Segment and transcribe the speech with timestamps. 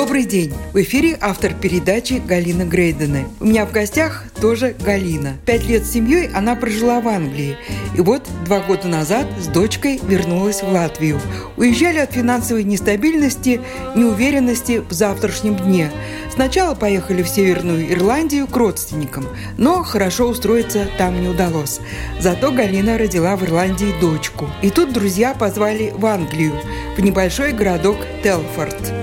[0.00, 0.54] Добрый день!
[0.72, 3.28] В эфире автор передачи Галина Грейдена.
[3.38, 5.36] У меня в гостях тоже Галина.
[5.44, 7.58] Пять лет с семьей она прожила в Англии.
[7.94, 11.20] И вот два года назад с дочкой вернулась в Латвию.
[11.58, 13.60] Уезжали от финансовой нестабильности,
[13.94, 15.90] неуверенности в завтрашнем дне.
[16.32, 19.26] Сначала поехали в Северную Ирландию к родственникам,
[19.58, 21.78] но хорошо устроиться там не удалось.
[22.18, 24.48] Зато Галина родила в Ирландии дочку.
[24.62, 26.54] И тут друзья позвали в Англию,
[26.96, 28.94] в небольшой городок Телфорд.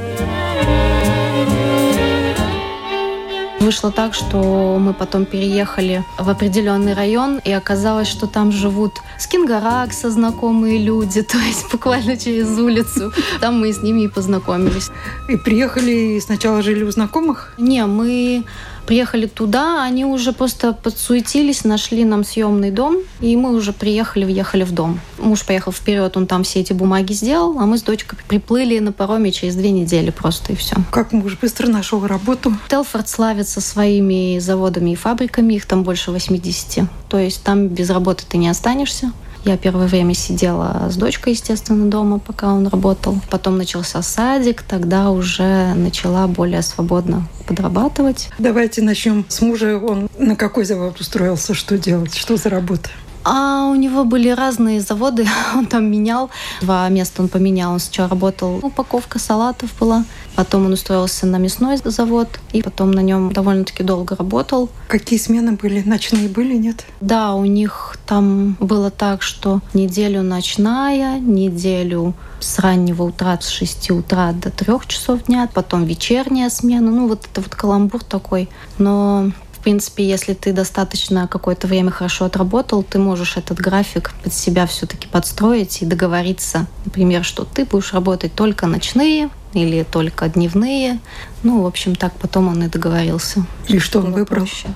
[3.68, 10.10] Вышло так, что мы потом переехали в определенный район, и оказалось, что там живут скингаракса
[10.10, 13.12] знакомые люди, то есть буквально через улицу.
[13.42, 14.90] Там мы с ними и познакомились.
[15.28, 17.54] И приехали, и сначала жили у знакомых?
[17.58, 18.46] Не, мы
[18.88, 24.64] Приехали туда, они уже просто подсуетились, нашли нам съемный дом, и мы уже приехали, въехали
[24.64, 25.02] в дом.
[25.20, 28.94] Муж поехал вперед, он там все эти бумаги сделал, а мы с дочкой приплыли на
[28.94, 30.78] пароме через две недели просто, и все.
[30.90, 32.54] Как муж быстро нашел работу?
[32.70, 36.86] Телфорд славится своими заводами и фабриками, их там больше 80.
[37.10, 39.12] То есть там без работы ты не останешься.
[39.48, 43.18] Я первое время сидела с дочкой, естественно, дома, пока он работал.
[43.30, 48.28] Потом начался садик, тогда уже начала более свободно подрабатывать.
[48.40, 49.78] Давайте начнем с мужа.
[49.78, 51.54] Он на какой завод устроился?
[51.54, 52.14] Что делать?
[52.14, 52.90] Что за работа?
[53.30, 56.30] А у него были разные заводы, он там менял.
[56.62, 57.74] Два места он поменял.
[57.74, 60.06] Он сначала работал, упаковка салатов была.
[60.36, 64.70] Потом он устроился на мясной завод, и потом на нем довольно-таки долго работал.
[64.88, 65.82] Какие смены были?
[65.82, 66.86] Ночные были, нет?
[67.02, 73.92] Да, у них там было так, что неделю ночная, неделю с раннего утра, с 6
[73.92, 76.92] утра до 3 часов дня, потом вечерняя смена.
[76.92, 78.48] Ну, вот это вот каламбур такой.
[78.78, 79.32] Но
[79.68, 85.10] принципе, если ты достаточно какое-то время хорошо отработал, ты можешь этот график под себя все-таки
[85.10, 91.02] подстроить и договориться, например, что ты будешь работать только ночные или только дневные.
[91.44, 93.46] Ну, в общем, так потом он и договорился.
[93.68, 94.46] И что он выбрал?
[94.46, 94.70] Проще.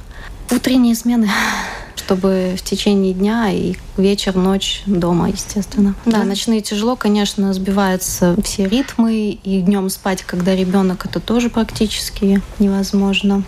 [0.51, 1.30] Утренние смены
[1.96, 5.96] чтобы в течение дня и вечер, ночь дома, естественно.
[6.03, 11.50] Да, да ночные тяжело, конечно, сбиваются все ритмы, и днем спать, когда ребенок, это тоже
[11.50, 13.46] практически невозможно.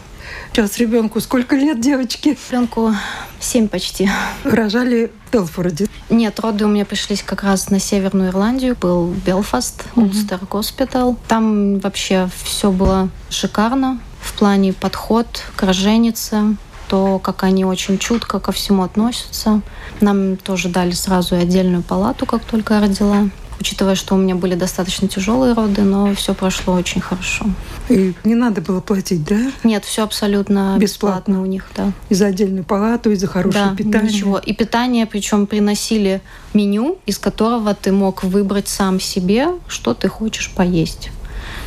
[0.52, 2.38] Сейчас ребенку сколько лет, девочки?
[2.52, 2.94] Ребенку
[3.40, 4.10] семь почти.
[4.44, 5.88] Рожали в Белфорде?
[6.10, 8.78] Нет, роды у меня пришлись как раз на Северную Ирландию.
[8.80, 11.18] Был Белфаст, Улстер Госпитал.
[11.28, 16.56] Там вообще все было шикарно в плане подход к роженице,
[16.88, 19.62] то, как они очень чутко ко всему относятся.
[20.02, 23.30] Нам тоже дали сразу отдельную палату, как только я родила
[23.64, 27.46] учитывая, что у меня были достаточно тяжелые роды, но все прошло очень хорошо.
[27.88, 29.40] И не надо было платить, да?
[29.64, 31.94] Нет, все абсолютно бесплатно, бесплатно у них, да.
[32.10, 34.12] И за отдельную палату, и за хорошее да, питание.
[34.12, 34.38] Ничего.
[34.38, 36.22] И питание, причем приносили
[36.54, 41.10] меню, из которого ты мог выбрать сам себе, что ты хочешь поесть.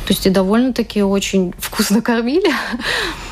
[0.05, 2.51] То есть и довольно-таки очень вкусно кормили.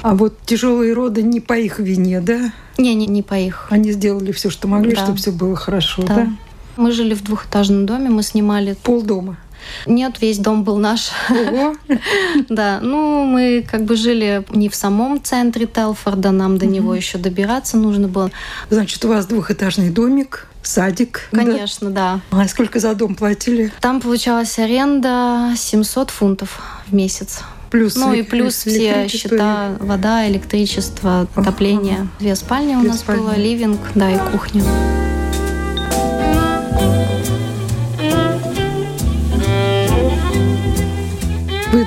[0.01, 2.51] А вот тяжелые роды не по их вине, да?
[2.79, 3.67] Не, не, не по их.
[3.69, 5.03] Они сделали все, что могли, да.
[5.03, 6.15] чтобы все было хорошо, да?
[6.15, 6.27] да?
[6.77, 8.75] Мы жили в двухэтажном доме, мы снимали...
[8.83, 9.37] Полдома?
[9.85, 11.11] Нет, весь дом был наш.
[11.29, 11.75] Ого.
[12.49, 17.17] да, ну мы как бы жили не в самом центре Телфорда, нам до него еще
[17.17, 18.31] добираться нужно было.
[18.69, 21.29] Значит, у вас двухэтажный домик, садик.
[21.31, 22.19] Конечно, да.
[22.31, 22.41] да.
[22.41, 23.71] А сколько за дом платили?
[23.81, 27.41] Там получалась аренда 700 фунтов в месяц.
[27.71, 32.07] Плюс ну и плюс все счета, вода, электричество, отопление.
[32.19, 33.21] Две спальни у нас спальни.
[33.21, 34.63] было, ливинг, да, и кухня.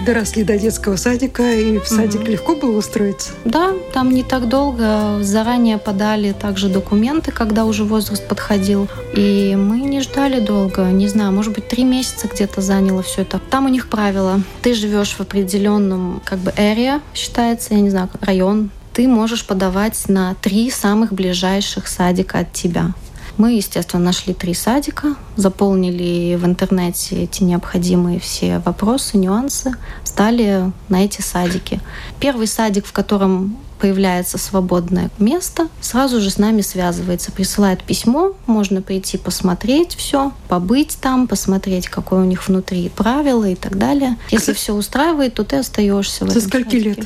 [0.09, 2.31] Доросли до детского садика, и в садик угу.
[2.31, 3.33] легко было устроиться?
[3.45, 5.19] Да, там не так долго.
[5.21, 8.89] Заранее подали также документы, когда уже возраст подходил.
[9.15, 10.85] И мы не ждали долго.
[10.85, 13.39] Не знаю, может быть, три месяца где-то заняло все это.
[13.51, 14.41] Там у них правило.
[14.63, 18.71] Ты живешь в определенном как бы area, считается, я не знаю, район.
[18.95, 22.95] Ты можешь подавать на три самых ближайших садика от тебя.
[23.39, 31.05] Мы, естественно, нашли три садика, заполнили в интернете эти необходимые все вопросы, нюансы, стали на
[31.05, 31.81] эти садики.
[32.19, 38.83] Первый садик, в котором появляется свободное место, сразу же с нами связывается, присылает письмо, можно
[38.83, 44.17] прийти посмотреть все, побыть там, посмотреть, какое у них внутри правила и так далее.
[44.31, 46.89] Если все устраивает, то ты остаешься в Со этом скольки садике.
[46.91, 46.99] лет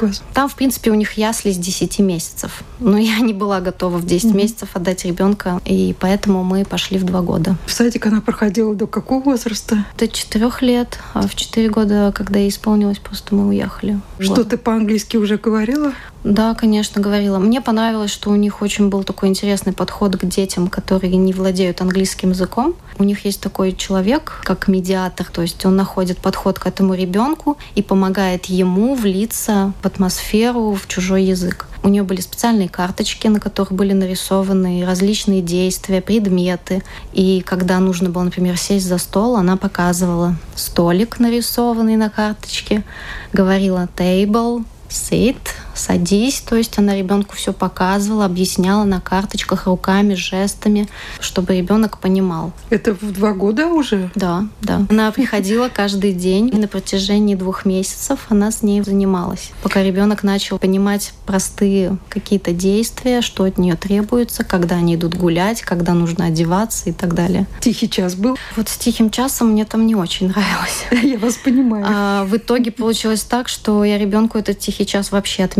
[0.00, 0.22] у вас?
[0.34, 2.62] Там, в принципе, у них ясли с 10 месяцев.
[2.78, 4.36] Но я не была готова в 10 Мгм.
[4.38, 7.56] месяцев отдать ребенка, и поэтому мы пошли в два года.
[7.66, 9.84] В садик она проходила до какого возраста?
[9.98, 14.00] До четырех лет, а в четыре года, когда ей исполнилось, просто мы уехали.
[14.18, 14.48] Что Вот.
[14.50, 15.92] ты по-английски уже говорила?
[16.22, 17.38] Да, конечно, говорила.
[17.38, 21.80] Мне понравилось, что у них очень был такой интересный подход к детям, которые не владеют
[21.80, 22.74] английским языком.
[22.98, 27.56] У них есть такой человек, как медиатор, то есть он находит подход к этому ребенку
[27.74, 31.66] и помогает ему влиться в атмосферу, в чужой язык.
[31.82, 36.82] У нее были специальные карточки, на которых были нарисованы различные действия, предметы.
[37.14, 42.84] И когда нужно было, например, сесть за стол, она показывала столик, нарисованный на карточке,
[43.32, 45.38] говорила table, sit,
[45.74, 46.40] садись.
[46.40, 50.88] То есть она ребенку все показывала, объясняла на карточках руками, жестами,
[51.20, 52.52] чтобы ребенок понимал.
[52.70, 54.10] Это в два года уже?
[54.14, 54.86] Да, да.
[54.90, 60.22] Она приходила каждый день, и на протяжении двух месяцев она с ней занималась, пока ребенок
[60.22, 66.26] начал понимать простые какие-то действия, что от нее требуется, когда они идут гулять, когда нужно
[66.26, 67.46] одеваться и так далее.
[67.60, 68.36] Тихий час был?
[68.56, 70.84] Вот с тихим часом мне там не очень нравилось.
[71.02, 71.84] Я вас понимаю.
[71.88, 75.59] А в итоге получилось так, что я ребенку этот тихий час вообще отменила,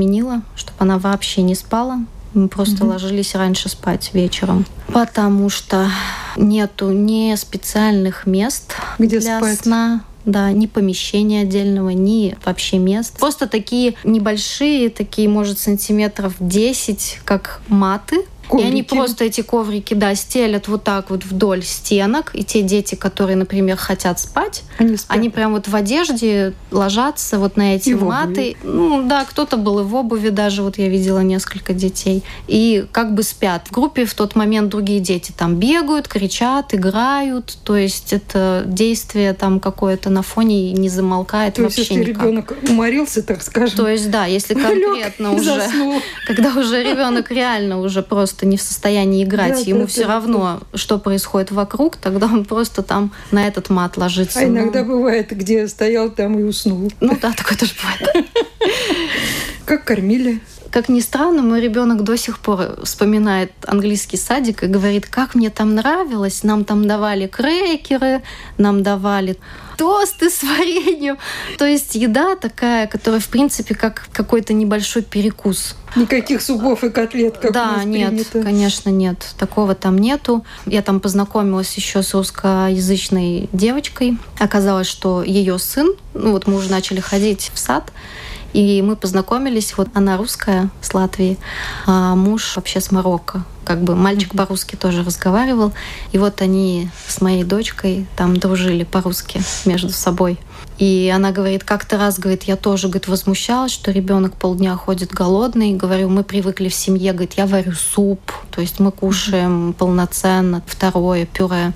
[0.56, 2.00] чтобы она вообще не спала.
[2.34, 2.92] Мы просто Мгм.
[2.92, 4.64] ложились раньше спать вечером.
[4.92, 5.88] Потому что
[6.36, 9.60] нету ни специальных мест Где для спать?
[9.60, 10.04] сна.
[10.26, 13.18] Да, ни помещения отдельного, ни вообще мест.
[13.18, 18.18] Просто такие небольшие, такие, может, сантиметров 10, как маты.
[18.58, 18.94] И они Коврики.
[18.94, 22.30] просто эти коврики, да, стелят вот так вот вдоль стенок.
[22.34, 25.16] И те дети, которые, например, хотят спать, Они спят.
[25.16, 28.56] они прям вот в одежде ложатся вот на эти И маты.
[28.62, 32.22] Ну да, кто-то был и в обуви даже, вот я видела несколько детей.
[32.48, 33.68] И как бы спят.
[33.68, 37.56] В группе в тот момент другие дети там бегают, кричат, играют.
[37.64, 42.24] То есть это действие там какое-то на фоне не замолкает То есть, вообще если никак.
[42.24, 45.62] ребенок уморился, так скажем, То есть, да, если конкретно уже,
[46.26, 50.98] когда уже ребенок реально уже просто не в состоянии играть, Да, ему все равно, что
[50.98, 54.40] происходит вокруг, тогда он просто там на этот мат ложится.
[54.40, 56.90] А Ну, иногда бывает, где стоял, там и уснул.
[57.00, 58.26] Ну да, такое тоже бывает.
[59.64, 60.40] Как кормили?
[60.70, 65.50] Как ни странно, мой ребенок до сих пор вспоминает английский садик и говорит, как мне
[65.50, 66.44] там нравилось.
[66.44, 68.22] Нам там давали крекеры,
[68.56, 69.36] нам давали
[69.76, 71.18] тосты с вареньем.
[71.58, 75.74] То есть еда такая, которая, в принципе, как какой-то небольшой перекус.
[75.96, 78.42] Никаких супов и котлет, как да, нет, принято.
[78.42, 79.26] конечно, нет.
[79.38, 80.44] Такого там нету.
[80.66, 84.18] Я там познакомилась еще с русскоязычной девочкой.
[84.38, 87.90] Оказалось, что ее сын, ну вот мы уже начали ходить в сад,
[88.52, 89.76] и мы познакомились.
[89.76, 91.38] Вот она русская с Латвии,
[91.86, 93.44] а муж вообще с Марокко.
[93.64, 95.72] Как бы мальчик по-русски тоже разговаривал.
[96.12, 100.38] И вот они с моей дочкой там дружили по-русски между собой.
[100.78, 105.74] И она говорит, как-то раз, говорит, я тоже, говорит, возмущалась, что ребенок полдня ходит голодный.
[105.74, 108.20] Говорю, мы привыкли в семье, говорит, я варю суп,
[108.50, 111.72] то есть мы кушаем полноценно, второе пюре.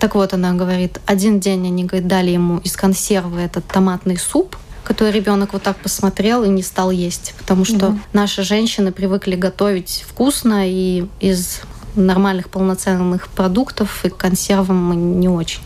[0.00, 4.56] Так вот, она говорит, один день они, говорит, дали ему из консервы этот томатный суп,
[4.88, 7.34] который ребенок вот так посмотрел и не стал есть.
[7.38, 8.02] Потому что Мгм.
[8.14, 11.60] наши женщины привыкли готовить вкусно и из
[11.94, 15.60] нормальных полноценных продуктов и консервам не очень.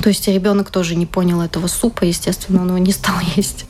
[0.00, 3.66] То есть ребенок тоже не понял этого супа, естественно, он его не стал есть.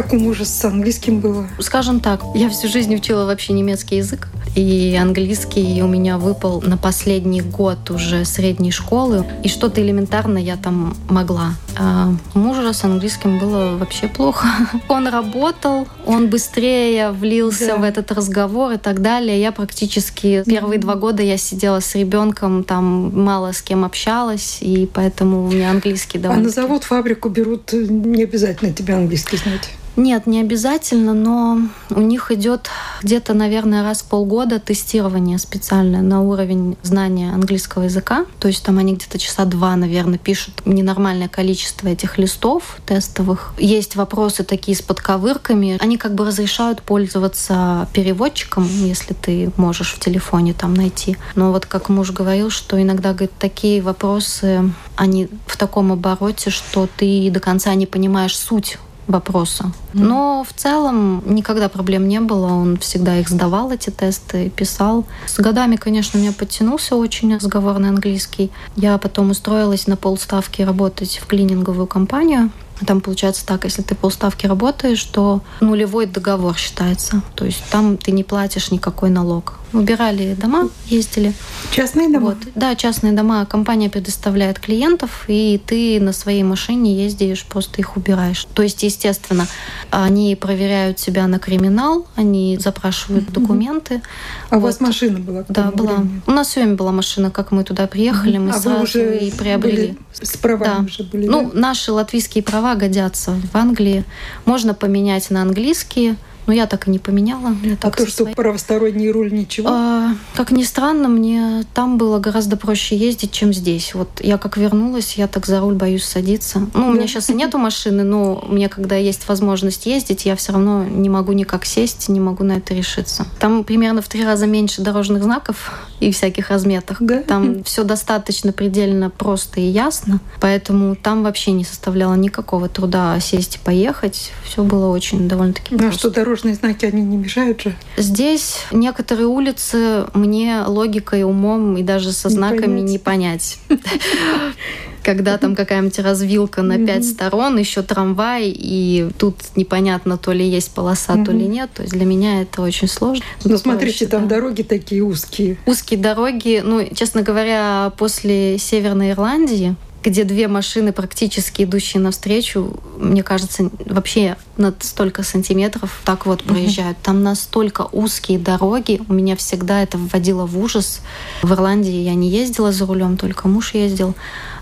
[0.00, 1.46] Как у с английским было?
[1.58, 6.78] Скажем так, я всю жизнь учила вообще немецкий язык, и английский у меня выпал на
[6.78, 11.52] последний год уже средней школы, и что-то элементарно я там могла.
[11.82, 14.46] А мужа с английским было вообще плохо.
[14.88, 17.76] Он работал, он быстрее влился Да.
[17.78, 19.40] в этот разговор и так далее.
[19.40, 24.90] Я практически первые два года я сидела с ребенком, там мало с кем общалась, и
[24.92, 29.38] поэтому у меня английский А довольно на завод, фабрику берут, э, не обязательно тебе английский
[29.38, 29.70] знать.
[29.96, 31.58] Нет, не обязательно, но
[31.90, 32.70] у них идет
[33.02, 38.24] где-то, наверное, раз в полгода тестирование специальное на уровень знания английского языка.
[38.38, 43.54] То есть там они где-то часа два, наверное, пишут ненормальное количество этих листов тестовых.
[43.58, 45.76] Есть вопросы такие с подковырками.
[45.80, 51.16] Они как бы разрешают пользоваться переводчиком, если ты можешь в телефоне там найти.
[51.34, 56.88] Но вот как муж говорил, что иногда, говорит, такие вопросы, они в таком обороте, что
[56.96, 58.78] ты до конца не понимаешь суть
[59.10, 59.72] вопроса.
[59.92, 62.46] Но в целом никогда проблем не было.
[62.46, 65.04] Он всегда их сдавал, эти тесты, писал.
[65.26, 68.50] С годами, конечно, у меня подтянулся очень разговорный английский.
[68.76, 72.50] Я потом устроилась на полставки работать в клининговую компанию.
[72.86, 77.22] Там получается так, если ты полставки работаешь, то нулевой договор считается.
[77.34, 79.60] То есть там ты не платишь никакой налог.
[79.72, 81.32] Убирали дома, ездили.
[81.70, 82.30] Частные дома?
[82.30, 82.38] Вот.
[82.56, 83.46] Да, частные дома.
[83.46, 88.46] Компания предоставляет клиентов, и ты на своей машине ездишь, просто их убираешь.
[88.54, 89.46] То есть, естественно,
[89.90, 93.32] они проверяют себя на криминал, они запрашивают mm-hmm.
[93.32, 94.02] документы.
[94.48, 94.58] А вот.
[94.58, 95.44] у вас машина была?
[95.48, 95.94] Да, была.
[95.96, 96.22] Времени?
[96.26, 98.40] У нас все время была машина, как мы туда приехали, mm-hmm.
[98.40, 99.96] мы а сразу и приобрели.
[100.20, 100.84] с правами да.
[100.84, 101.60] уже были, Ну, да?
[101.60, 104.04] наши латвийские права годятся в Англии.
[104.44, 107.54] Можно поменять на английские– но я так и не поменяла.
[107.62, 108.34] Я а то, что своей...
[108.34, 109.68] правосторонний руль, ничего?
[109.70, 113.94] А, как ни странно, мне там было гораздо проще ездить, чем здесь.
[113.94, 116.60] Вот я как вернулась, я так за руль боюсь садиться.
[116.60, 116.86] Ну, да.
[116.86, 120.84] у меня сейчас и нету машины, но мне, когда есть возможность ездить, я все равно
[120.84, 123.26] не могу никак сесть, не могу на это решиться.
[123.38, 126.98] Там примерно в три раза меньше дорожных знаков и всяких разметок.
[127.00, 127.22] Да?
[127.22, 133.56] Там все достаточно предельно просто и ясно, поэтому там вообще не составляло никакого труда сесть
[133.56, 134.32] и поехать.
[134.44, 135.88] Все было очень довольно-таки просто.
[135.88, 137.74] А что дорожные знаки, они не мешают же?
[137.96, 143.58] Здесь некоторые улицы мне логикой, умом и даже со знаками не понять.
[145.02, 150.72] Когда там какая-нибудь развилка на пять сторон, еще трамвай, и тут непонятно, то ли есть
[150.72, 151.70] полоса, то ли нет.
[151.74, 153.24] То есть для меня это очень сложно.
[153.42, 155.56] Ну, смотрите, там дороги такие узкие.
[155.66, 156.62] Узкие дороги.
[156.64, 164.36] Ну, честно говоря, после Северной Ирландии, где две машины, практически идущие навстречу, мне кажется, вообще
[164.56, 166.98] на столько сантиметров так вот проезжают.
[166.98, 167.04] Mm-hmm.
[167.04, 169.00] Там настолько узкие дороги.
[169.08, 171.00] У меня всегда это вводило в ужас.
[171.42, 174.14] В Ирландии я не ездила за рулем, только муж ездил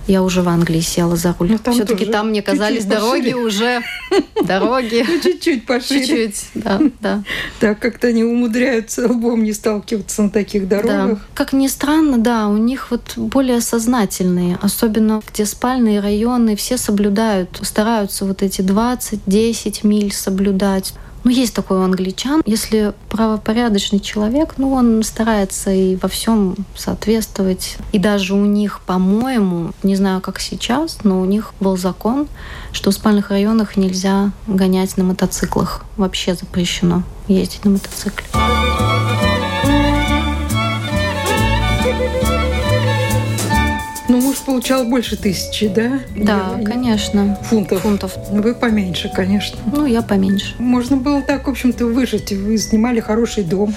[0.09, 1.59] я уже в Англии села за руль.
[1.65, 3.37] Ну, Все-таки там мне казались чуть-чуть дороги пошире.
[3.37, 3.83] уже
[4.45, 5.05] дороги.
[5.07, 6.07] Ну, чуть-чуть пошире.
[6.07, 7.23] Чуть-чуть, да, да.
[7.61, 11.09] Так как-то они умудряются лбом не сталкиваться на таких дорогах.
[11.11, 11.19] Да.
[11.35, 17.61] Как ни странно, да, у них вот более сознательные, особенно где спальные районы, все соблюдают,
[17.63, 20.95] стараются вот эти 20-10 миль соблюдать.
[21.29, 22.41] Ну, есть такой у англичан.
[22.47, 27.77] Если правопорядочный человек, ну, он старается и во всем соответствовать.
[27.93, 32.29] И даже у них, по-моему, не знаю, как сейчас, но у них был закон,
[32.73, 35.85] что в спальных районах нельзя гонять на мотоциклах.
[35.99, 38.25] Вообще запрещено ездить на мотоцикле.
[44.59, 46.01] Получал больше тысячи, да?
[46.17, 47.39] Да, я, конечно.
[47.45, 47.83] Фунтов.
[47.83, 48.17] Фунтов.
[48.33, 49.57] Ну, вы поменьше, конечно.
[49.73, 50.57] Ну, я поменьше.
[50.59, 52.33] Можно было так, в общем-то, выжить.
[52.33, 53.73] Вы снимали хороший дом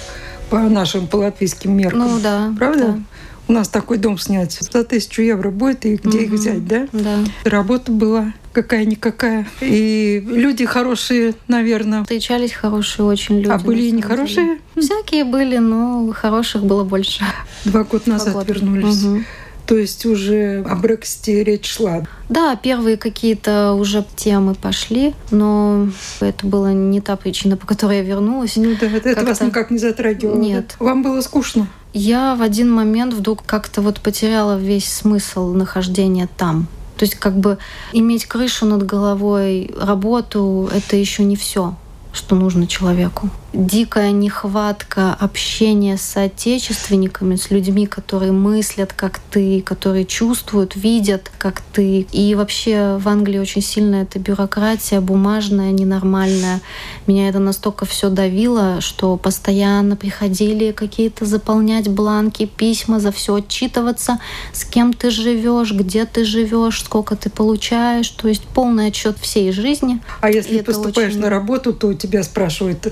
[0.50, 2.00] по нашим, по латвийским меркам.
[2.00, 2.52] Ну, да.
[2.58, 2.86] Правда?
[2.88, 3.00] Да.
[3.48, 6.26] У нас такой дом снять за тысячу евро будет, и где угу.
[6.26, 6.88] их взять, да?
[6.94, 7.18] Да.
[7.44, 9.48] Работа была какая-никакая.
[9.62, 12.02] И люди хорошие, наверное.
[12.04, 13.52] Встречались хорошие очень люди.
[13.52, 14.58] А были и нехорошие?
[14.76, 17.24] Всякие были, но хороших было больше.
[17.66, 18.54] Два года назад Два года.
[18.54, 19.04] вернулись.
[19.04, 19.22] Угу.
[19.66, 22.04] То есть уже о Брексите речь шла.
[22.30, 25.90] Да, первые какие-то уже темы пошли, но
[26.20, 28.56] это была не та причина, по которой я вернулась.
[28.58, 30.38] Ну да, это, это вас никак не затрагивало.
[30.38, 30.76] Нет.
[30.80, 30.86] Да?
[30.86, 31.68] Вам было скучно?
[31.94, 36.68] Я в один момент вдруг как-то вот потеряла весь смысл нахождения там.
[36.98, 37.58] То есть как бы
[37.94, 41.76] иметь крышу над головой, работу— это еще не все
[42.14, 43.30] что нужно человеку.
[43.54, 51.62] Дикая нехватка общения с соотечественниками, с людьми, которые мыслят как ты, которые чувствуют, видят как
[51.74, 52.08] ты.
[52.14, 56.62] И вообще в Англии очень сильная эта бюрократия, бумажная, ненормальная.
[57.08, 64.20] Меня это настолько все давило, что постоянно приходили какие-то заполнять бланки, письма, за все отчитываться,
[64.54, 68.08] с кем ты живешь, где ты живешь, сколько ты получаешь.
[68.12, 70.00] То есть полный отчет всей жизни.
[70.22, 71.20] А если и поступаешь очень...
[71.20, 72.88] на работу, то тебя спрашивают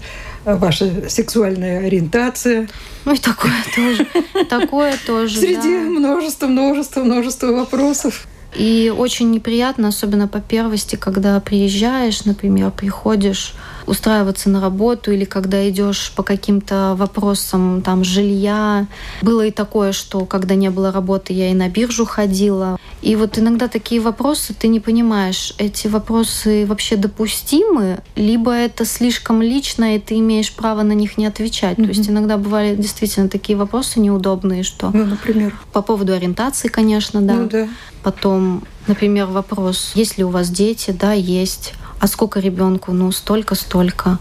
[0.46, 2.68] ваша сексуальная ориентация.
[3.06, 4.08] Ну и такое тоже.
[4.50, 5.38] Такое тоже.
[5.38, 8.28] Среди множества, множества, множества вопросов.
[8.56, 13.54] И очень неприятно, особенно по первости, когда приезжаешь, например, приходишь
[13.86, 18.88] устраиваться на работу или когда идешь по каким-то вопросам там жилья.
[19.22, 22.78] Было и такое, что когда не было работы, я и на биржу ходила.
[23.02, 29.42] И вот иногда такие вопросы ты не понимаешь, эти вопросы вообще допустимы, либо это слишком
[29.42, 31.78] лично, и ты имеешь право на них не отвечать.
[31.78, 31.84] Mm-hmm.
[31.84, 34.92] То есть иногда бывали действительно такие вопросы неудобные, что...
[34.92, 35.58] Ну, например?
[35.72, 37.34] По поводу ориентации, конечно, да.
[37.34, 37.68] Ну, да.
[38.04, 40.92] Потом, например, вопрос, есть ли у вас дети?
[40.92, 41.74] Да, есть.
[42.00, 42.92] А сколько ребенку?
[42.92, 44.20] Ну, столько-столько.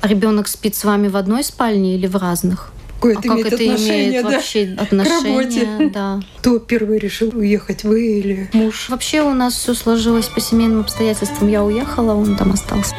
[0.00, 2.72] А ребенок спит с вами в одной спальне или в разных?
[2.96, 4.30] Какое это а имеет как это отношение, имеет да?
[4.30, 5.38] вообще К отношение?
[5.38, 5.90] работе.
[5.94, 6.20] Да.
[6.38, 8.88] Кто первый решил уехать, вы или муж?
[8.90, 11.48] Вообще у нас все сложилось по семейным обстоятельствам.
[11.48, 12.94] Я уехала, он там остался.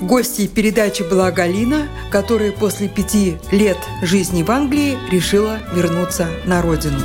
[0.00, 7.00] Гостьей передачи была Галина, которая после пяти лет жизни в Англии решила вернуться на родину.